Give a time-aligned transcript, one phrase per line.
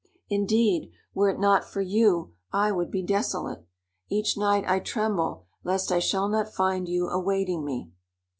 [0.31, 3.67] Indeed, were it not for you, I would be desolate.
[4.09, 7.91] Each night I tremble lest I shall not find you awaiting me."